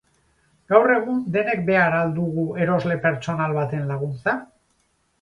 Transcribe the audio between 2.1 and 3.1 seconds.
dugu erosle